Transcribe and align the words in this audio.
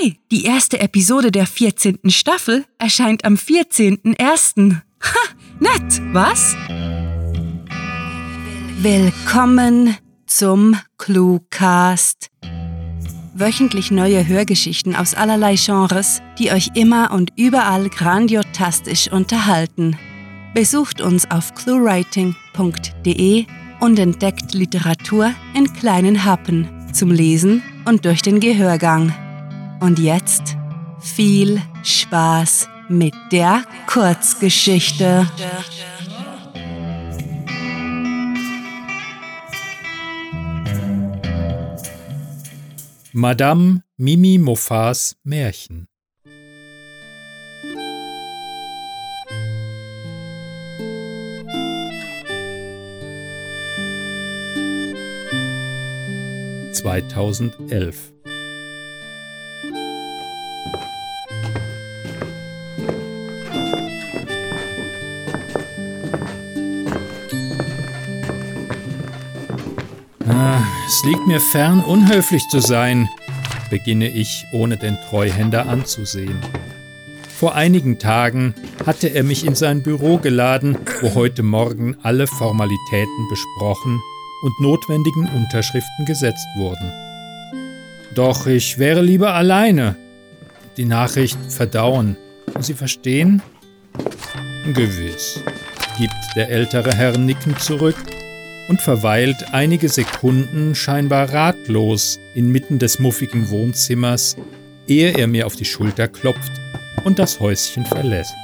Hey, 0.00 0.18
die 0.30 0.44
erste 0.44 0.80
Episode 0.80 1.32
der 1.32 1.46
14. 1.46 1.98
Staffel 2.08 2.64
erscheint 2.78 3.24
am 3.24 3.34
14.01. 3.34 4.74
Ha, 4.74 4.80
nett, 5.58 6.00
was? 6.12 6.54
Willkommen 8.80 9.96
zum 10.26 10.76
Cluecast. 10.98 12.30
Wöchentlich 13.34 13.90
neue 13.90 14.26
Hörgeschichten 14.26 14.94
aus 14.94 15.14
allerlei 15.14 15.56
Genres, 15.56 16.22
die 16.38 16.52
euch 16.52 16.68
immer 16.74 17.10
und 17.10 17.32
überall 17.36 17.88
grandiotastisch 17.88 19.10
unterhalten. 19.10 19.98
Besucht 20.54 21.00
uns 21.00 21.28
auf 21.30 21.54
cluewriting.de 21.54 23.46
und 23.80 23.98
entdeckt 23.98 24.54
Literatur 24.54 25.32
in 25.54 25.72
kleinen 25.72 26.24
Happen 26.24 26.68
zum 26.92 27.10
Lesen 27.10 27.62
und 27.84 28.04
durch 28.04 28.22
den 28.22 28.38
Gehörgang. 28.38 29.12
Und 29.80 29.98
jetzt 29.98 30.56
viel 31.00 31.62
Spaß 31.82 32.68
mit 32.88 33.14
der 33.30 33.62
Kurzgeschichte. 33.86 35.26
Madame 43.12 43.82
Mimi 43.96 44.38
Moffats 44.38 45.16
Märchen 45.24 45.88
2011. 56.72 58.17
es 70.88 71.04
liegt 71.04 71.26
mir 71.26 71.38
fern, 71.38 71.84
unhöflich 71.84 72.48
zu 72.48 72.60
sein, 72.60 73.10
beginne 73.68 74.08
ich, 74.08 74.46
ohne 74.52 74.78
den 74.78 74.96
Treuhänder 75.10 75.68
anzusehen. 75.68 76.40
Vor 77.28 77.54
einigen 77.54 77.98
Tagen 77.98 78.54
hatte 78.86 79.08
er 79.08 79.22
mich 79.22 79.44
in 79.44 79.54
sein 79.54 79.82
Büro 79.82 80.16
geladen, 80.16 80.78
wo 81.02 81.14
heute 81.14 81.42
Morgen 81.42 81.94
alle 82.02 82.26
Formalitäten 82.26 83.28
besprochen 83.28 84.00
und 84.42 84.60
notwendigen 84.60 85.28
Unterschriften 85.28 86.06
gesetzt 86.06 86.46
wurden. 86.56 86.90
Doch 88.14 88.46
ich 88.46 88.78
wäre 88.78 89.02
lieber 89.02 89.34
alleine. 89.34 89.94
Die 90.78 90.86
Nachricht 90.86 91.38
verdauen. 91.50 92.16
Sie 92.60 92.74
verstehen? 92.74 93.42
Gewiss, 94.72 95.44
gibt 95.98 96.14
der 96.34 96.48
ältere 96.48 96.94
Herr 96.94 97.18
nickend 97.18 97.60
zurück 97.60 97.96
und 98.68 98.80
verweilt 98.80 99.52
einige 99.52 99.88
Sekunden 99.88 100.74
scheinbar 100.74 101.32
ratlos 101.32 102.20
inmitten 102.34 102.78
des 102.78 102.98
muffigen 102.98 103.48
Wohnzimmers, 103.50 104.36
ehe 104.86 105.12
er 105.12 105.26
mir 105.26 105.46
auf 105.46 105.56
die 105.56 105.64
Schulter 105.64 106.06
klopft 106.06 106.52
und 107.04 107.18
das 107.18 107.40
Häuschen 107.40 107.86
verlässt. 107.86 108.34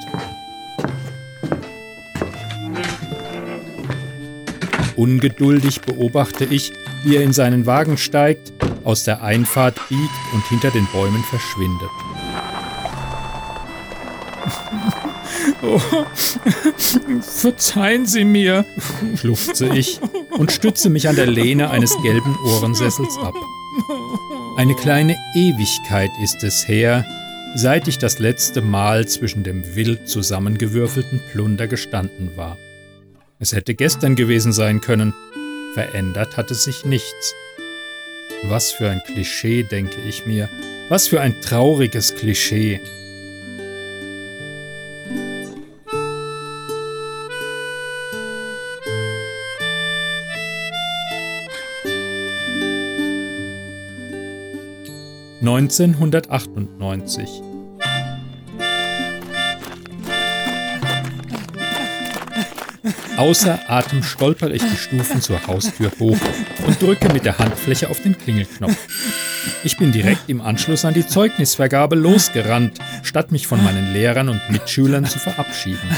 Ungeduldig 4.97 5.81
beobachte 5.83 6.45
ich, 6.45 6.73
wie 7.03 7.17
er 7.17 7.23
in 7.23 7.33
seinen 7.33 7.67
Wagen 7.67 7.99
steigt, 7.99 8.53
aus 8.85 9.05
der 9.05 9.23
Einfahrt 9.23 9.77
biegt 9.89 10.11
und 10.33 10.47
hinter 10.49 10.71
den 10.71 10.87
Bäumen 10.93 11.23
verschwindet. 11.25 11.91
Oh, 15.63 15.81
verzeihen 17.21 18.07
Sie 18.07 18.25
mir, 18.25 18.65
schluchze 19.17 19.69
ich 19.75 20.01
und 20.31 20.53
stütze 20.53 20.91
mich 20.91 21.09
an 21.09 21.17
der 21.17 21.27
Lehne 21.27 21.71
eines 21.71 21.97
gelben 22.03 22.37
Ohrensessels 22.45 23.17
ab. 23.19 23.35
Eine 24.57 24.75
kleine 24.75 25.17
Ewigkeit 25.35 26.11
ist 26.23 26.45
es 26.45 26.69
her, 26.69 27.05
seit 27.55 27.89
ich 27.89 27.99
das 27.99 28.19
letzte 28.19 28.63
Mal 28.63 29.07
zwischen 29.07 29.43
dem 29.43 29.75
wild 29.75 30.09
zusammengewürfelten 30.09 31.21
Plunder 31.33 31.67
gestanden 31.67 32.37
war. 32.37 32.57
Es 33.39 33.53
hätte 33.53 33.75
gestern 33.75 34.17
gewesen 34.17 34.53
sein 34.53 34.81
können. 34.81 35.13
Verändert 35.75 36.37
hatte 36.37 36.55
sich 36.55 36.85
nichts. 36.85 37.35
Was 38.45 38.73
für 38.73 38.91
ein 38.91 39.03
Klischee, 39.07 39.63
denke 39.63 40.01
ich 40.09 40.27
mir. 40.27 40.49
Was 40.89 41.09
für 41.09 41.21
ein 41.21 41.41
trauriges 41.41 42.15
Klischee. 42.15 42.81
Neunzehnhundertachtundneunzig 55.45 57.29
Außer 63.19 63.61
Atem 63.69 64.03
stolper 64.03 64.51
ich 64.51 64.63
die 64.63 64.77
Stufen 64.79 65.21
zur 65.21 65.47
Haustür 65.47 65.93
hoch 66.01 66.17
und 66.67 66.81
drücke 66.81 67.13
mit 67.13 67.27
der 67.27 67.39
Handfläche 67.39 67.91
auf 67.91 68.01
den 68.01 68.17
Klingelknopf. 68.17 68.75
Ich 69.65 69.77
bin 69.77 69.93
direkt 69.93 70.31
im 70.31 70.41
Anschluss 70.41 70.87
an 70.87 70.95
die 70.95 71.07
Zeugnisvergabe 71.07 71.95
losgerannt, 71.95 72.79
statt 73.03 73.31
mich 73.31 73.47
von 73.47 73.63
meinen 73.63 73.93
Lehrern 73.93 74.31
und 74.31 74.41
Mitschülern 74.49 75.05
zu 75.05 75.19
verabschieden. 75.19 75.91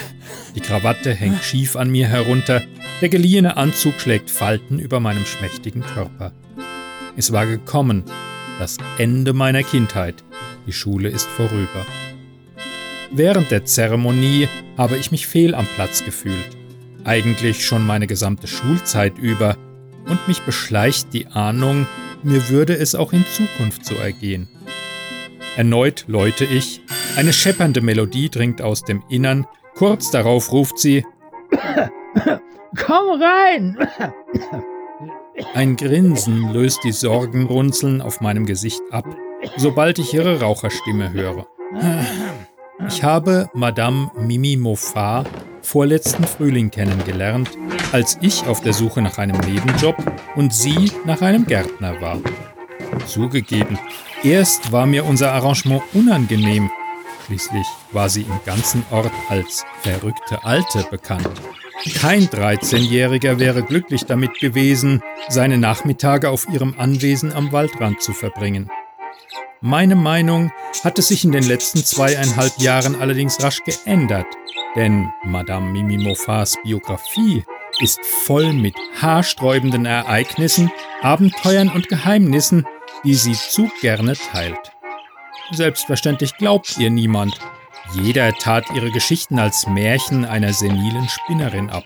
Die 0.56 0.60
Krawatte 0.60 1.14
hängt 1.14 1.44
schief 1.44 1.76
an 1.76 1.88
mir 1.90 2.08
herunter, 2.08 2.64
der 3.00 3.10
geliehene 3.10 3.56
Anzug 3.56 4.00
schlägt 4.00 4.28
Falten 4.28 4.80
über 4.80 4.98
meinem 4.98 5.24
schmächtigen 5.24 5.82
Körper. 5.82 6.32
Es 7.16 7.32
war 7.32 7.46
gekommen, 7.46 8.02
das 8.58 8.78
Ende 8.98 9.32
meiner 9.32 9.62
Kindheit. 9.62 10.24
Die 10.66 10.72
Schule 10.72 11.08
ist 11.08 11.26
vorüber. 11.26 11.86
Während 13.12 13.50
der 13.50 13.64
Zeremonie 13.64 14.48
habe 14.76 14.96
ich 14.96 15.10
mich 15.10 15.26
fehl 15.26 15.54
am 15.54 15.66
Platz 15.76 16.04
gefühlt 16.04 16.56
eigentlich 17.06 17.64
schon 17.64 17.86
meine 17.86 18.06
gesamte 18.06 18.46
Schulzeit 18.48 19.16
über, 19.18 19.56
und 20.08 20.28
mich 20.28 20.42
beschleicht 20.42 21.12
die 21.12 21.26
Ahnung, 21.28 21.86
mir 22.22 22.48
würde 22.48 22.76
es 22.76 22.94
auch 22.94 23.12
in 23.12 23.24
Zukunft 23.26 23.84
so 23.84 23.94
ergehen. 23.96 24.48
Erneut 25.56 26.04
läute 26.06 26.44
ich, 26.44 26.80
eine 27.16 27.32
scheppernde 27.32 27.80
Melodie 27.80 28.28
dringt 28.28 28.60
aus 28.62 28.82
dem 28.82 29.02
Innern, 29.08 29.46
kurz 29.74 30.10
darauf 30.10 30.52
ruft 30.52 30.78
sie 30.78 31.04
Komm 32.76 33.22
rein! 33.22 33.78
Ein 35.54 35.76
Grinsen 35.76 36.52
löst 36.52 36.84
die 36.84 36.92
Sorgenrunzeln 36.92 38.00
auf 38.00 38.20
meinem 38.20 38.46
Gesicht 38.46 38.80
ab, 38.90 39.04
sobald 39.56 39.98
ich 39.98 40.14
ihre 40.14 40.40
Raucherstimme 40.40 41.12
höre. 41.12 41.46
Ich 42.88 43.02
habe 43.02 43.50
Madame 43.54 44.10
Mimi 44.18 44.56
Moffat 44.56 45.26
vorletzten 45.62 46.24
Frühling 46.24 46.70
kennengelernt, 46.70 47.50
als 47.92 48.18
ich 48.20 48.46
auf 48.46 48.60
der 48.60 48.72
Suche 48.72 49.02
nach 49.02 49.18
einem 49.18 49.38
Nebenjob 49.40 49.96
und 50.36 50.54
sie 50.54 50.90
nach 51.04 51.20
einem 51.22 51.46
Gärtner 51.46 52.00
war. 52.00 52.18
Zugegeben, 53.06 53.78
erst 54.22 54.72
war 54.72 54.86
mir 54.86 55.04
unser 55.04 55.32
Arrangement 55.32 55.82
unangenehm, 55.92 56.70
schließlich 57.26 57.66
war 57.92 58.08
sie 58.08 58.22
im 58.22 58.40
ganzen 58.44 58.84
Ort 58.90 59.12
als 59.28 59.64
verrückte 59.82 60.44
Alte 60.44 60.86
bekannt. 60.90 61.28
Kein 61.94 62.26
13-Jähriger 62.26 63.38
wäre 63.38 63.62
glücklich 63.62 64.04
damit 64.04 64.38
gewesen, 64.40 65.02
seine 65.28 65.58
Nachmittage 65.58 66.30
auf 66.30 66.48
ihrem 66.48 66.74
Anwesen 66.78 67.32
am 67.32 67.52
Waldrand 67.52 68.00
zu 68.00 68.12
verbringen. 68.12 68.70
Meine 69.60 69.96
Meinung 69.96 70.52
hatte 70.84 71.02
sich 71.02 71.24
in 71.24 71.32
den 71.32 71.44
letzten 71.44 71.84
zweieinhalb 71.84 72.58
Jahren 72.58 72.94
allerdings 73.00 73.42
rasch 73.42 73.62
geändert, 73.64 74.26
denn 74.74 75.08
Madame 75.24 75.70
Mimi 75.70 75.98
Moffats 75.98 76.56
Biografie 76.62 77.44
ist 77.80 78.04
voll 78.04 78.52
mit 78.52 78.74
haarsträubenden 79.00 79.84
Ereignissen, 79.86 80.70
Abenteuern 81.02 81.68
und 81.68 81.88
Geheimnissen, 81.88 82.66
die 83.04 83.14
sie 83.14 83.34
zu 83.34 83.70
gerne 83.80 84.14
teilt. 84.14 84.72
Selbstverständlich 85.52 86.36
glaubt 86.36 86.78
ihr 86.78 86.90
niemand. 86.90 87.38
Jeder 87.92 88.32
tat 88.32 88.64
ihre 88.74 88.90
Geschichten 88.90 89.38
als 89.38 89.66
Märchen 89.66 90.24
einer 90.24 90.52
senilen 90.52 91.08
Spinnerin 91.08 91.70
ab. 91.70 91.84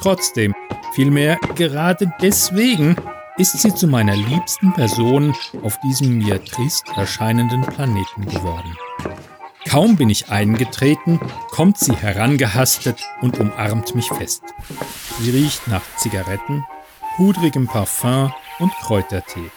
Trotzdem, 0.00 0.54
vielmehr 0.92 1.38
gerade 1.54 2.12
deswegen 2.20 2.96
ist 3.36 3.58
sie 3.58 3.74
zu 3.74 3.88
meiner 3.88 4.16
liebsten 4.16 4.72
Person 4.72 5.34
auf 5.62 5.78
diesem 5.80 6.18
mir 6.18 6.44
trist 6.44 6.84
erscheinenden 6.96 7.62
Planeten 7.62 8.26
geworden. 8.26 8.76
Kaum 9.68 9.96
bin 9.96 10.10
ich 10.10 10.30
eingetreten, 10.30 11.18
kommt 11.50 11.78
sie 11.78 11.94
herangehastet 11.94 13.02
und 13.22 13.38
umarmt 13.40 13.94
mich 13.94 14.08
fest. 14.08 14.42
Sie 15.18 15.30
riecht 15.30 15.66
nach 15.68 15.82
Zigaretten, 15.96 16.64
pudrigem 17.16 17.66
Parfum 17.66 18.32
und 18.58 18.72
Kräutertee. 18.82 19.50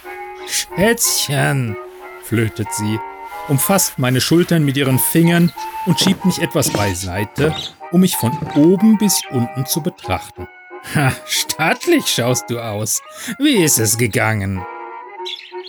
Schätzchen, 0.47 1.75
flötet 2.23 2.73
sie, 2.73 2.99
umfasst 3.47 3.97
meine 3.97 4.21
Schultern 4.21 4.63
mit 4.63 4.77
ihren 4.77 4.99
Fingern 4.99 5.51
und 5.85 5.99
schiebt 5.99 6.25
mich 6.25 6.41
etwas 6.41 6.69
beiseite, 6.69 7.55
um 7.91 8.01
mich 8.01 8.15
von 8.15 8.31
oben 8.55 8.97
bis 8.97 9.21
unten 9.31 9.65
zu 9.65 9.81
betrachten. 9.81 10.47
Ha, 10.95 11.11
stattlich 11.25 12.07
schaust 12.07 12.49
du 12.49 12.59
aus. 12.59 13.01
Wie 13.39 13.57
ist 13.57 13.79
es 13.79 13.97
gegangen? 13.97 14.61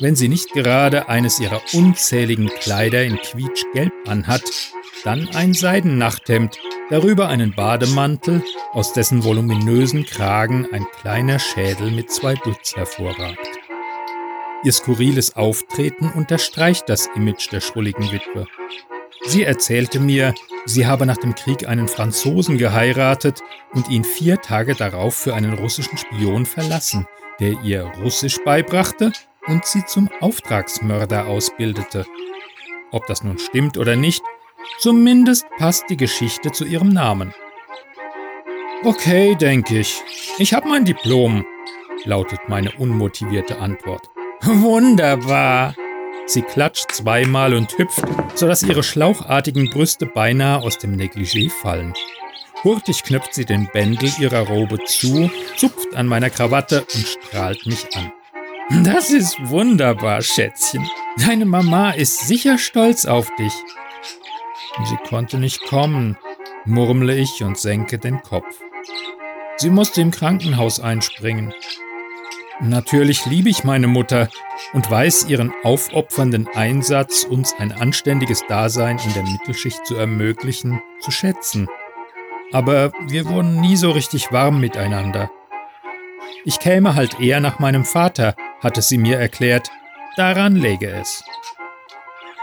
Wenn 0.01 0.15
sie 0.15 0.29
nicht 0.29 0.53
gerade 0.53 1.09
eines 1.09 1.41
ihrer 1.41 1.61
unzähligen 1.73 2.49
Kleider 2.49 3.03
in 3.03 3.17
quietschgelb 3.17 3.93
anhat, 4.07 4.45
dann 5.05 5.29
ein 5.35 5.55
Seidennachthemd, 5.55 6.57
darüber 6.91 7.29
einen 7.29 7.55
Bademantel, 7.55 8.45
aus 8.73 8.93
dessen 8.93 9.25
voluminösen 9.25 10.05
Kragen 10.05 10.69
ein 10.73 10.87
kleiner 11.01 11.39
Schädel 11.39 11.91
mit 11.91 12.13
zwei 12.13 12.35
Dutz 12.35 12.77
hervorragt. 12.77 13.58
Ihr 14.65 14.73
skurriles 14.73 15.37
Auftreten 15.37 16.11
unterstreicht 16.11 16.89
das 16.89 17.07
Image 17.15 17.53
der 17.53 17.61
schrulligen 17.61 18.11
Witwe. 18.11 18.47
Sie 19.25 19.45
erzählte 19.45 20.01
mir, 20.01 20.35
sie 20.65 20.87
habe 20.87 21.07
nach 21.07 21.17
dem 21.17 21.35
Krieg 21.35 21.69
einen 21.69 21.87
Franzosen 21.87 22.59
geheiratet 22.59 23.43
und 23.73 23.89
ihn 23.89 24.03
vier 24.03 24.41
Tage 24.41 24.75
darauf 24.75 25.15
für 25.15 25.35
einen 25.35 25.55
russischen 25.55 25.97
Spion 25.97 26.45
verlassen, 26.45 27.07
der 27.39 27.53
ihr 27.63 27.85
Russisch 28.03 28.39
beibrachte 28.45 29.13
und 29.47 29.65
sie 29.65 29.85
zum 29.87 30.11
Auftragsmörder 30.21 31.27
ausbildete. 31.27 32.05
Ob 32.91 33.07
das 33.07 33.23
nun 33.23 33.39
stimmt 33.39 33.79
oder 33.79 33.95
nicht, 33.95 34.23
zumindest 34.79 35.47
passt 35.59 35.85
die 35.89 35.97
Geschichte 35.97 36.51
zu 36.51 36.65
ihrem 36.65 36.89
Namen. 36.89 37.33
Okay, 38.83 39.37
denke 39.37 39.79
ich. 39.79 40.03
Ich 40.39 40.53
habe 40.53 40.69
mein 40.69 40.85
Diplom, 40.85 41.45
lautet 42.05 42.41
meine 42.49 42.73
unmotivierte 42.73 43.59
Antwort. 43.59 44.09
Wunderbar! 44.43 45.75
Sie 46.27 46.43
klatscht 46.43 46.93
zweimal 46.93 47.55
und 47.55 47.77
hüpft, 47.79 48.03
sodass 48.35 48.63
ihre 48.63 48.83
schlauchartigen 48.83 49.71
Brüste 49.71 50.07
beinahe 50.07 50.63
aus 50.63 50.79
dem 50.79 50.95
Negligé 50.95 51.51
fallen. 51.51 51.95
Hurtig 52.65 53.03
knöpft 53.03 53.35
sie 53.35 53.45
den 53.45 53.69
Bändel 53.73 54.11
ihrer 54.19 54.47
Robe 54.47 54.79
zu, 54.85 55.31
zupft 55.57 55.95
an 55.95 56.07
meiner 56.07 56.29
Krawatte 56.29 56.81
und 56.95 57.07
strahlt 57.07 57.67
mich 57.67 57.87
an. 57.95 58.13
Das 58.85 59.11
ist 59.11 59.37
wunderbar, 59.49 60.21
Schätzchen. 60.21 60.87
Deine 61.17 61.47
Mama 61.47 61.93
ist 61.93 62.27
sicher 62.29 62.59
stolz 62.59 63.07
auf 63.07 63.35
dich. 63.37 63.55
Sie 64.85 65.09
konnte 65.09 65.39
nicht 65.39 65.65
kommen, 65.65 66.19
murmle 66.67 67.17
ich 67.17 67.43
und 67.43 67.57
senke 67.59 67.99
den 67.99 68.23
Kopf. 68.23 68.61
Sie 69.57 69.71
musste 69.71 70.03
im 70.03 70.11
Krankenhaus 70.11 70.79
einspringen. 70.79 71.55
Natürlich 72.61 73.25
liebe 73.25 73.49
ich 73.49 73.63
meine 73.63 73.87
Mutter 73.87 74.29
und 74.73 74.91
weiß 74.91 75.27
ihren 75.29 75.53
aufopfernden 75.63 76.49
Einsatz, 76.55 77.23
uns 77.23 77.55
ein 77.57 77.71
anständiges 77.71 78.45
Dasein 78.49 78.99
in 78.99 79.15
der 79.15 79.23
Mittelschicht 79.23 79.87
zu 79.87 79.95
ermöglichen, 79.95 80.83
zu 81.01 81.13
schätzen. 81.13 81.69
Aber 82.53 82.93
wir 83.07 83.27
wurden 83.27 83.61
nie 83.61 83.77
so 83.77 83.93
richtig 83.93 84.33
warm 84.33 84.61
miteinander. 84.61 85.31
Ich 86.45 86.59
käme 86.59 86.97
halt 86.97 87.21
eher 87.21 87.41
nach 87.41 87.61
meinem 87.61 87.85
Vater, 87.85 88.35
hatte 88.61 88.83
sie 88.83 88.99
mir 88.99 89.19
erklärt, 89.19 89.71
daran 90.17 90.57
läge 90.57 90.89
es. 90.89 91.23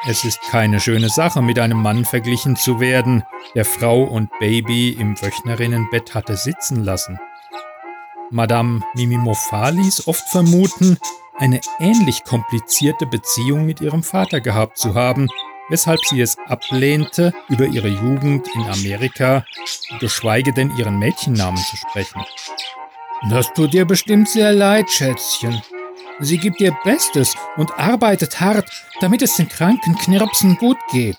Es 0.08 0.24
ist 0.24 0.40
keine 0.50 0.80
schöne 0.80 1.10
Sache, 1.10 1.42
mit 1.42 1.60
einem 1.60 1.82
Mann 1.82 2.06
verglichen 2.06 2.56
zu 2.56 2.80
werden, 2.80 3.24
der 3.54 3.66
Frau 3.66 4.04
und 4.04 4.30
Baby 4.40 4.92
im 4.92 5.20
Wöchnerinnenbett 5.22 6.14
hatte 6.14 6.38
sitzen 6.38 6.84
lassen. 6.86 7.20
Madame 8.32 8.82
Mimimofa 8.96 9.70
ließ 9.70 10.08
oft 10.08 10.28
vermuten, 10.30 10.98
eine 11.38 11.62
ähnlich 11.80 12.24
komplizierte 12.24 13.06
Beziehung 13.06 13.66
mit 13.66 13.82
ihrem 13.82 14.04
Vater 14.04 14.42
gehabt 14.42 14.78
zu 14.78 14.96
haben, 14.96 15.28
weshalb 15.70 16.00
sie 16.06 16.22
es 16.22 16.38
ablehnte, 16.48 17.34
über 17.50 17.66
ihre 17.66 17.88
Jugend 17.88 18.48
in 18.56 18.62
Amerika, 18.64 19.46
geschweige 20.00 20.54
denn 20.54 20.76
ihren 20.78 20.98
Mädchennamen 20.98 21.58
zu 21.58 21.78
sprechen. 21.78 22.22
Das 23.30 23.54
tut 23.54 23.74
dir 23.74 23.86
bestimmt 23.86 24.30
sehr 24.30 24.54
leid, 24.54 24.90
Schätzchen. 24.90 25.62
Sie 26.20 26.38
gibt 26.38 26.62
ihr 26.62 26.76
Bestes 26.84 27.36
und 27.58 27.78
arbeitet 27.78 28.40
hart, 28.40 28.70
damit 29.02 29.22
es 29.22 29.36
den 29.36 29.50
kranken 29.50 29.96
Knirpsen 29.98 30.58
gut 30.58 30.78
geht. 30.92 31.18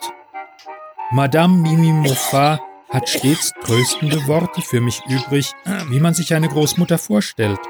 Madame 1.10 1.56
Mimimofa 1.56 2.60
hat 2.96 3.10
stets 3.10 3.52
tröstende 3.62 4.26
Worte 4.26 4.62
für 4.62 4.80
mich 4.80 5.02
übrig, 5.06 5.52
wie 5.90 6.00
man 6.00 6.14
sich 6.14 6.32
eine 6.32 6.48
Großmutter 6.48 6.96
vorstellt, 6.96 7.60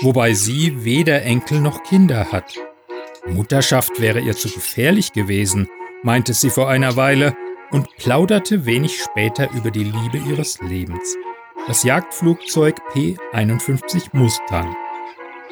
wobei 0.00 0.32
sie 0.32 0.84
weder 0.84 1.22
Enkel 1.22 1.60
noch 1.60 1.82
Kinder 1.82 2.30
hat. 2.30 2.54
Mutterschaft 3.26 4.00
wäre 4.00 4.20
ihr 4.20 4.36
zu 4.36 4.48
gefährlich 4.48 5.12
gewesen, 5.12 5.68
meinte 6.04 6.34
sie 6.34 6.50
vor 6.50 6.68
einer 6.68 6.94
Weile 6.94 7.34
und 7.72 7.96
plauderte 7.96 8.64
wenig 8.64 9.02
später 9.02 9.50
über 9.50 9.72
die 9.72 9.82
Liebe 9.82 10.18
ihres 10.18 10.60
Lebens. 10.60 11.16
Das 11.66 11.82
Jagdflugzeug 11.82 12.76
P-51 12.92 14.10
Mustang. 14.12 14.76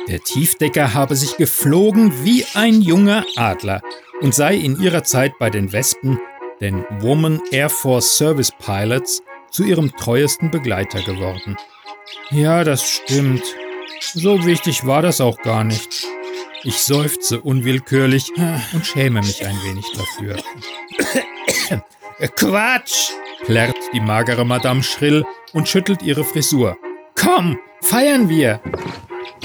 Der 0.06 0.20
Tiefdecker 0.20 0.94
habe 0.94 1.16
sich 1.16 1.36
geflogen 1.36 2.24
wie 2.24 2.44
ein 2.54 2.80
junger 2.82 3.24
Adler 3.34 3.82
und 4.20 4.32
sei 4.32 4.54
in 4.54 4.80
ihrer 4.80 5.02
Zeit 5.02 5.40
bei 5.40 5.50
den 5.50 5.72
Wespen 5.72 6.20
den 6.64 6.86
Woman 7.00 7.42
Air 7.50 7.68
Force 7.68 8.16
Service 8.16 8.50
Pilots, 8.50 9.22
zu 9.50 9.64
ihrem 9.64 9.94
treuesten 9.94 10.50
Begleiter 10.50 11.02
geworden. 11.02 11.56
Ja, 12.30 12.64
das 12.64 12.88
stimmt. 12.88 13.42
So 14.00 14.46
wichtig 14.46 14.86
war 14.86 15.02
das 15.02 15.20
auch 15.20 15.36
gar 15.42 15.62
nicht. 15.62 16.06
Ich 16.62 16.78
seufze 16.78 17.40
unwillkürlich 17.42 18.32
und 18.72 18.86
schäme 18.86 19.20
mich 19.20 19.46
ein 19.46 19.56
wenig 19.64 19.84
dafür. 19.94 20.36
Quatsch! 22.36 23.10
plärrt 23.44 23.76
die 23.92 24.00
magere 24.00 24.46
Madame 24.46 24.82
schrill 24.82 25.26
und 25.52 25.68
schüttelt 25.68 26.02
ihre 26.02 26.24
Frisur. 26.24 26.78
Komm, 27.14 27.58
feiern 27.82 28.30
wir! 28.30 28.62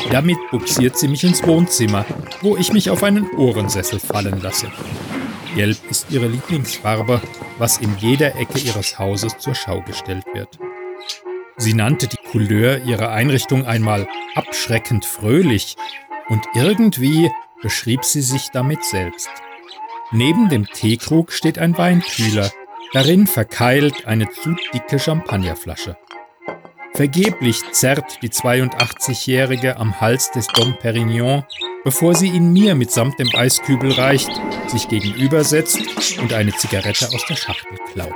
Damit 0.10 0.38
buxiert 0.52 0.98
sie 0.98 1.10
mich 1.10 1.26
ins 1.26 1.46
Wohnzimmer, 1.46 2.06
wo 2.42 2.56
ich 2.56 2.72
mich 2.72 2.90
auf 2.90 3.04
einen 3.04 3.30
Ohrensessel 3.32 4.00
fallen 4.00 4.40
lasse. 4.42 4.72
Gelb 5.56 5.78
ist 5.90 6.12
ihre 6.12 6.28
Lieblingsfarbe, 6.28 7.22
was 7.58 7.78
in 7.78 7.96
jeder 7.98 8.36
Ecke 8.36 8.60
ihres 8.60 9.00
Hauses 9.00 9.38
zur 9.38 9.56
Schau 9.56 9.82
gestellt 9.82 10.26
wird. 10.34 10.60
Sie 11.58 11.74
nannte 11.74 12.08
die 12.08 12.18
Couleur 12.32 12.84
ihrer 12.84 13.12
Einrichtung 13.12 13.66
einmal 13.66 14.08
abschreckend 14.36 15.06
fröhlich 15.06 15.76
und 16.30 16.46
irgendwie 16.54 17.32
beschrieb 17.62 18.06
sie 18.06 18.22
sich 18.22 18.50
damit 18.52 18.84
selbst. 18.86 19.30
Neben 20.12 20.50
dem 20.50 20.66
Teekrug 20.66 21.32
steht 21.32 21.60
ein 21.60 21.78
Weinkühler, 21.78 22.50
darin 22.94 23.28
verkeilt 23.28 24.08
eine 24.08 24.30
zu 24.30 24.56
dicke 24.74 25.00
Champagnerflasche. 25.00 25.98
Vergeblich 26.94 27.62
zerrt 27.72 28.22
die 28.22 28.30
82-Jährige 28.30 29.78
am 29.78 30.00
Hals 30.02 30.32
des 30.32 30.48
Dom 30.48 30.76
Perignon, 30.80 31.44
bevor 31.84 32.16
sie 32.16 32.28
ihn 32.28 32.54
mir 32.54 32.76
mitsamt 32.76 33.20
dem 33.20 33.30
Eiskübel 33.34 33.92
reicht, 33.92 34.30
sich 34.68 34.88
gegenübersetzt 34.88 35.80
und 36.20 36.34
eine 36.34 36.54
Zigarette 36.54 37.08
aus 37.08 37.26
der 37.28 37.36
Schachtel 37.36 37.78
klaut. 37.92 38.14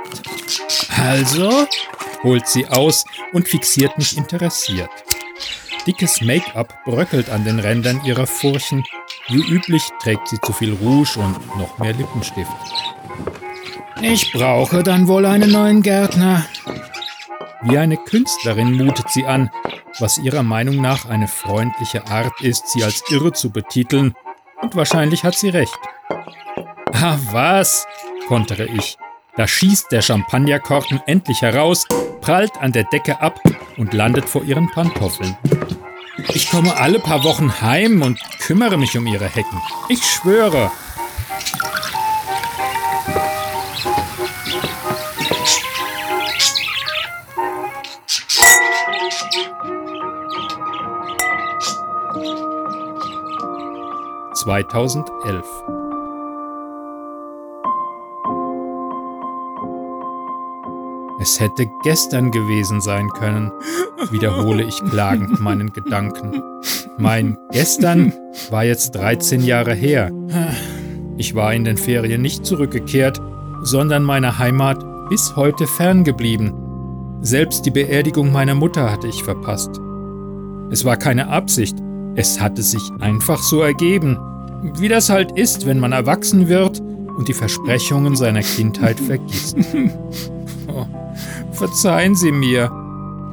Also, 0.96 1.66
holt 2.22 2.46
sie 2.46 2.66
aus 2.66 3.04
und 3.32 3.48
fixiert 3.48 3.96
mich 3.98 4.16
interessiert. 4.16 4.90
Dickes 5.86 6.20
Make-up 6.20 6.84
bröckelt 6.84 7.28
an 7.30 7.44
den 7.44 7.58
Rändern 7.58 8.00
ihrer 8.04 8.26
Furchen. 8.26 8.84
Wie 9.28 9.42
üblich 9.42 9.82
trägt 10.02 10.28
sie 10.28 10.40
zu 10.40 10.52
viel 10.52 10.72
Rouge 10.74 11.18
und 11.18 11.56
noch 11.58 11.78
mehr 11.78 11.92
Lippenstift. 11.92 12.50
Ich 14.00 14.32
brauche 14.32 14.82
dann 14.82 15.08
wohl 15.08 15.24
einen 15.24 15.50
neuen 15.50 15.82
Gärtner, 15.82 16.44
wie 17.66 17.78
eine 17.78 17.96
Künstlerin 17.96 18.72
mutet 18.72 19.08
sie 19.10 19.24
an, 19.24 19.50
was 20.00 20.18
ihrer 20.18 20.42
Meinung 20.42 20.80
nach 20.80 21.06
eine 21.08 21.28
freundliche 21.28 22.06
Art 22.06 22.40
ist, 22.40 22.68
sie 22.68 22.84
als 22.84 23.04
irre 23.10 23.32
zu 23.32 23.50
betiteln, 23.50 24.14
und 24.60 24.76
wahrscheinlich 24.76 25.24
hat 25.24 25.34
sie 25.34 25.50
recht. 25.50 25.78
Ah, 26.92 27.18
was? 27.30 27.86
kontere 28.28 28.66
ich. 28.66 28.96
Da 29.36 29.46
schießt 29.46 29.92
der 29.92 30.00
Champagnerkorken 30.00 31.00
endlich 31.06 31.42
heraus, 31.42 31.86
prallt 32.20 32.56
an 32.58 32.72
der 32.72 32.84
Decke 32.84 33.20
ab 33.20 33.40
und 33.76 33.92
landet 33.92 34.28
vor 34.28 34.44
ihren 34.44 34.70
Pantoffeln. 34.70 35.36
Ich 36.32 36.50
komme 36.50 36.76
alle 36.76 37.00
paar 37.00 37.24
Wochen 37.24 37.60
heim 37.60 38.00
und 38.02 38.18
kümmere 38.38 38.78
mich 38.78 38.96
um 38.96 39.06
ihre 39.06 39.26
Hecken. 39.26 39.60
Ich 39.88 40.04
schwöre. 40.04 40.70
2011. 54.44 55.42
Es 61.18 61.40
hätte 61.40 61.66
gestern 61.82 62.30
gewesen 62.30 62.82
sein 62.82 63.08
können, 63.08 63.50
wiederhole 64.10 64.64
ich 64.64 64.84
klagend 64.84 65.40
meinen 65.40 65.72
Gedanken. 65.72 66.42
Mein 66.98 67.38
gestern 67.52 68.12
war 68.50 68.64
jetzt 68.64 68.94
13 68.96 69.42
Jahre 69.42 69.72
her. 69.72 70.10
Ich 71.16 71.34
war 71.34 71.54
in 71.54 71.64
den 71.64 71.78
Ferien 71.78 72.20
nicht 72.20 72.44
zurückgekehrt, 72.44 73.22
sondern 73.62 74.02
meiner 74.02 74.38
Heimat 74.38 74.84
bis 75.08 75.36
heute 75.36 75.66
ferngeblieben. 75.66 76.52
Selbst 77.22 77.64
die 77.64 77.70
Beerdigung 77.70 78.30
meiner 78.30 78.54
Mutter 78.54 78.92
hatte 78.92 79.08
ich 79.08 79.24
verpasst. 79.24 79.80
Es 80.70 80.84
war 80.84 80.98
keine 80.98 81.28
Absicht, 81.28 81.78
es 82.14 82.42
hatte 82.42 82.62
sich 82.62 82.82
einfach 83.00 83.38
so 83.38 83.62
ergeben, 83.62 84.18
wie 84.78 84.88
das 84.88 85.10
halt 85.10 85.32
ist, 85.32 85.66
wenn 85.66 85.78
man 85.78 85.92
erwachsen 85.92 86.48
wird 86.48 86.80
und 86.80 87.28
die 87.28 87.34
Versprechungen 87.34 88.16
seiner 88.16 88.42
Kindheit 88.42 88.98
vergisst. 88.98 89.56
oh, 90.68 90.86
verzeihen 91.52 92.14
Sie 92.14 92.32
mir, 92.32 92.70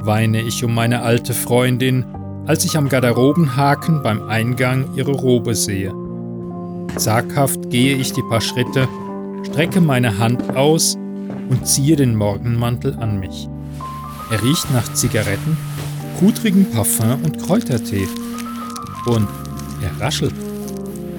weine 0.03 0.41
ich 0.41 0.63
um 0.63 0.73
meine 0.73 1.01
alte 1.01 1.33
Freundin, 1.33 2.05
als 2.45 2.65
ich 2.65 2.77
am 2.77 2.89
Garderobenhaken 2.89 4.03
beim 4.03 4.27
Eingang 4.27 4.89
ihre 4.95 5.11
Robe 5.11 5.55
sehe. 5.55 5.93
Zaghaft 6.97 7.69
gehe 7.69 7.95
ich 7.95 8.11
die 8.13 8.23
paar 8.23 8.41
Schritte, 8.41 8.87
strecke 9.45 9.79
meine 9.79 10.17
Hand 10.17 10.55
aus 10.55 10.97
und 11.49 11.65
ziehe 11.65 11.95
den 11.95 12.15
Morgenmantel 12.15 12.97
an 12.99 13.19
mich. 13.19 13.47
Er 14.29 14.43
riecht 14.43 14.71
nach 14.71 14.93
Zigaretten, 14.93 15.57
pudrigen 16.19 16.69
Parfum 16.71 17.23
und 17.23 17.39
Kräutertee. 17.39 18.07
Und 19.05 19.27
er 19.81 20.05
raschelt. 20.05 20.50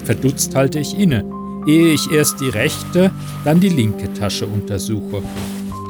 Verdutzt 0.05 0.55
halte 0.55 0.81
ich 0.81 0.99
inne, 0.99 1.25
ehe 1.67 1.93
ich 1.93 2.11
erst 2.11 2.41
die 2.41 2.49
rechte, 2.49 3.11
dann 3.45 3.61
die 3.61 3.69
linke 3.69 4.13
Tasche 4.15 4.47
untersuche. 4.47 5.23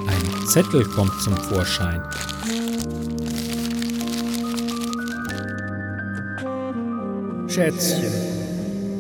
Ein 0.07 0.47
Zettel 0.47 0.85
kommt 0.85 1.19
zum 1.23 1.35
Vorschein. 1.37 2.03
Schätzchen, 7.49 8.13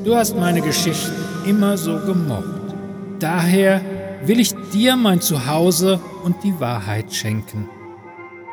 du 0.04 0.14
hast 0.14 0.36
meine 0.36 0.60
Geschichten 0.60 1.12
immer 1.46 1.76
so 1.76 1.98
gemocht. 2.00 2.74
Daher 3.18 3.80
will 4.24 4.40
ich 4.40 4.54
dir 4.72 4.96
mein 4.96 5.20
Zuhause 5.20 6.00
und 6.24 6.36
die 6.42 6.58
Wahrheit 6.58 7.12
schenken. 7.12 7.68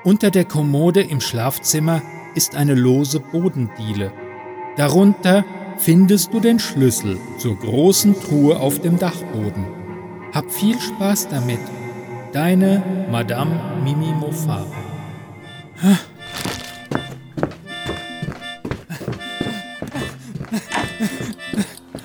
Unter 0.03 0.31
der 0.31 0.45
Kommode 0.45 1.01
im 1.01 1.21
Schlafzimmer 1.21 2.01
ist 2.35 2.55
eine 2.55 2.75
lose 2.75 3.19
Bodendiele. 3.19 4.11
Darunter 4.77 5.43
findest 5.79 6.33
du 6.33 6.39
den 6.39 6.59
Schlüssel 6.59 7.17
zur 7.38 7.57
großen 7.57 8.13
Truhe 8.21 8.59
auf 8.59 8.79
dem 8.79 9.00
Dachboden. 9.00 9.65
Hab 10.33 10.51
viel 10.51 10.79
Spaß 10.79 11.29
damit. 11.29 11.59
Deine 12.33 12.83
Madame 13.09 13.59
Mimi 13.83 14.13
Moffat. 14.13 14.67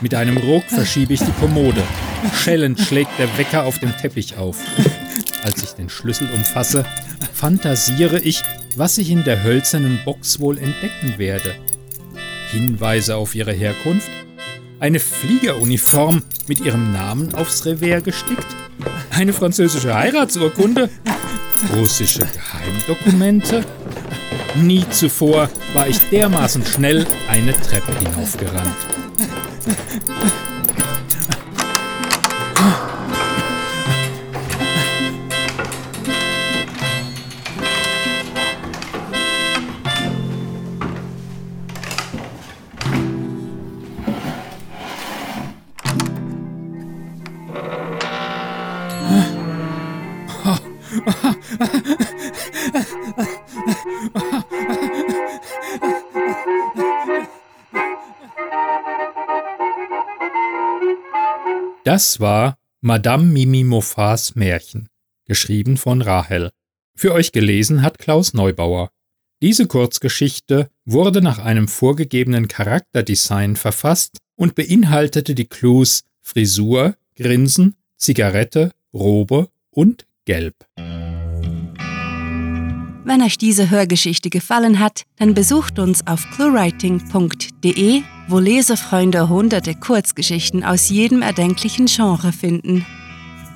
Mit 0.01 0.15
einem 0.15 0.37
Ruck 0.37 0.65
verschiebe 0.65 1.15
ich 1.15 1.21
die 1.21 1.33
Kommode. 1.41 1.83
Schellend 2.35 2.79
schlägt 2.79 3.19
der 3.19 3.37
Wecker 3.37 3.65
auf 3.65 3.81
dem 3.81 3.95
Teppich 3.97 4.37
auf. 4.37 4.59
Als 5.43 5.63
ich 5.63 5.73
den 5.73 5.89
Schlüssel 5.89 6.29
umfasse, 6.33 6.85
fantasiere 7.33 8.21
ich, 8.21 8.43
was 8.77 8.99
ich 8.99 9.11
in 9.11 9.25
der 9.25 9.43
hölzernen 9.43 9.99
Box 10.05 10.41
wohl 10.41 10.59
entdecken 10.59 11.19
werde. 11.19 11.55
Hinweise 12.55 13.17
auf 13.17 13.35
ihre 13.35 13.53
Herkunft? 13.53 14.09
Eine 14.79 15.01
Fliegeruniform 15.01 16.23
mit 16.47 16.61
ihrem 16.61 16.93
Namen 16.93 17.35
aufs 17.35 17.67
Revers 17.67 18.05
gestickt? 18.05 18.47
Eine 19.11 19.33
französische 19.33 19.93
Heiratsurkunde? 19.93 20.89
Russische 21.75 22.21
Geheimdokumente? 22.21 23.65
Nie 24.55 24.89
zuvor 24.91 25.51
war 25.73 25.89
ich 25.89 25.99
dermaßen 26.11 26.65
schnell 26.65 27.07
eine 27.29 27.53
Treppe 27.61 27.93
hinaufgerannt. 27.99 28.77
Das 61.95 62.19
war 62.19 62.59
Madame 62.81 63.23
Mimi 63.23 63.63
Moffats 63.63 64.35
Märchen, 64.35 64.89
geschrieben 65.27 65.77
von 65.77 66.03
Rahel. 66.03 66.51
Für 66.97 67.13
euch 67.13 67.31
gelesen 67.31 67.83
hat 67.83 68.01
Klaus 68.01 68.35
Neubauer. 68.35 68.91
Diese 69.41 69.69
Kurzgeschichte 69.69 70.71
wurde 70.85 71.23
nach 71.23 71.39
einem 71.39 71.69
vorgegebenen 71.69 72.49
Charakterdesign 72.49 73.55
verfasst 73.55 74.19
und 74.35 74.57
beinhaltete 74.57 75.37
die 75.37 75.45
Clues 75.45 76.03
Frisur, 76.21 76.97
Grinsen, 77.15 77.77
Zigarette, 77.97 78.73
Robe 78.93 79.49
und 79.71 80.05
Gelb. 80.25 80.67
Wenn 83.05 83.23
euch 83.23 83.39
diese 83.39 83.71
Hörgeschichte 83.71 84.31
gefallen 84.31 84.81
hat, 84.81 85.05
dann 85.15 85.35
besucht 85.35 85.79
uns 85.79 86.05
auf 86.09 86.29
cluewriting.de, 86.35 88.03
wo 88.29 88.39
Lesefreunde 88.39 89.29
hunderte 89.29 89.75
Kurzgeschichten 89.75 90.65
aus 90.65 90.89
jedem 90.89 91.23
erdenklichen 91.23 91.87
Genre 91.87 92.33
finden. 92.33 92.85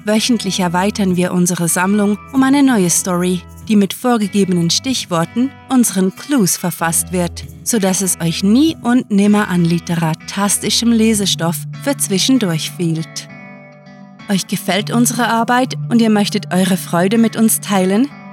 Wöchentlich 0.04 0.60
erweitern 0.60 1.16
wir 1.16 1.32
unsere 1.32 1.68
Sammlung 1.68 2.18
um 2.32 2.42
eine 2.42 2.62
neue 2.62 2.90
Story, 2.90 3.42
die 3.68 3.76
mit 3.76 3.92
vorgegebenen 3.92 4.70
Stichworten, 4.70 5.50
unseren 5.68 6.14
Clues 6.14 6.56
verfasst 6.56 7.12
wird, 7.12 7.44
sodass 7.62 8.00
es 8.00 8.18
euch 8.20 8.42
nie 8.42 8.76
und 8.82 9.10
nimmer 9.10 9.48
an 9.48 9.64
literatastischem 9.64 10.92
Lesestoff 10.92 11.56
für 11.82 11.96
zwischendurch 11.96 12.70
fehlt. 12.70 13.28
Euch 14.30 14.46
gefällt 14.46 14.90
unsere 14.90 15.28
Arbeit 15.28 15.74
und 15.90 16.00
ihr 16.00 16.10
möchtet 16.10 16.52
eure 16.52 16.76
Freude 16.76 17.18
mit 17.18 17.36
uns 17.36 17.60
teilen? 17.60 18.08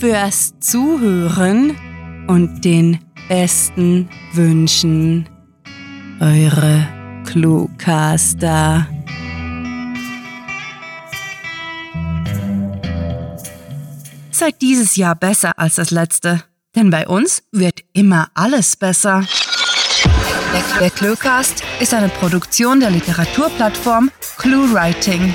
fürs 0.00 0.54
Zuhören 0.60 1.76
und 2.26 2.64
den 2.64 3.00
besten 3.28 4.08
Wünschen. 4.32 5.28
Eure 6.20 6.88
Cluecaster. 7.26 8.86
Seid 14.30 14.62
dieses 14.62 14.96
Jahr 14.96 15.14
besser 15.14 15.58
als 15.58 15.74
das 15.74 15.90
letzte, 15.90 16.44
denn 16.74 16.88
bei 16.88 17.06
uns 17.06 17.42
wird 17.52 17.80
immer 17.92 18.28
alles 18.32 18.76
besser. 18.76 19.24
Der, 20.80 20.90
Cluecast 20.90 21.62
ist 21.78 21.92
eine 21.92 22.08
Produktion 22.08 22.80
der 22.80 22.90
Literaturplattform 22.90 24.10
ClueWriting. 24.38 25.34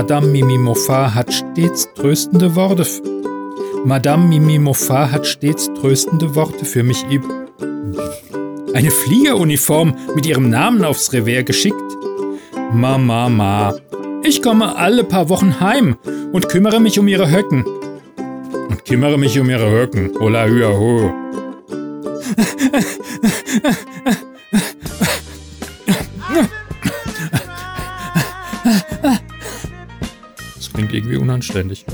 Madame 0.00 0.28
Mimi 0.28 0.56
Moffat 0.56 1.14
hat 1.14 1.30
stets 1.30 1.86
tröstende 1.94 2.56
Worte. 2.56 2.86
Madame 3.84 4.28
Mimi 4.28 4.58
Moffat 4.58 5.12
hat 5.12 5.26
stets 5.26 5.70
tröstende 5.74 6.34
Worte 6.34 6.64
für 6.64 6.82
mich 6.82 7.04
üb. 7.10 7.22
Eine 8.72 8.90
Fliegeruniform 8.90 9.94
mit 10.14 10.24
ihrem 10.24 10.48
Namen 10.48 10.86
aufs 10.86 11.12
Revers 11.12 11.44
geschickt. 11.44 11.76
Mama, 12.72 13.28
ma. 13.28 13.74
Ich 14.22 14.40
komme 14.40 14.74
alle 14.74 15.04
paar 15.04 15.28
Wochen 15.28 15.60
heim 15.60 15.98
und 16.32 16.48
kümmere 16.48 16.80
mich 16.80 16.98
um 16.98 17.06
ihre 17.06 17.30
Höcken. 17.30 17.62
Und 18.70 18.86
kümmere 18.86 19.18
mich 19.18 19.38
um 19.38 19.50
ihre 19.50 19.70
Höcken. 19.70 20.12
Hola, 20.18 20.46
hua, 20.48 20.78
ho. 20.78 21.12
irgendwie 31.10 31.22
unanständig. 31.22 31.84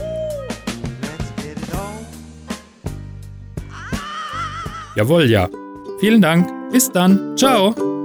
Jawohl, 4.94 5.25
ja. 5.25 5.49
Vielen 6.00 6.23
Dank. 6.23 6.49
Bis 6.73 6.90
dann. 6.90 7.37
Ciao. 7.37 7.95